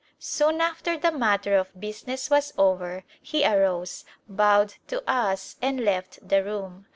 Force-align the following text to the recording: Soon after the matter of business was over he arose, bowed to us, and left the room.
Soon 0.17 0.61
after 0.61 0.97
the 0.97 1.11
matter 1.11 1.55
of 1.55 1.79
business 1.79 2.31
was 2.31 2.53
over 2.57 3.03
he 3.21 3.45
arose, 3.45 4.03
bowed 4.27 4.73
to 4.87 5.07
us, 5.07 5.57
and 5.61 5.79
left 5.79 6.27
the 6.27 6.43
room. 6.43 6.87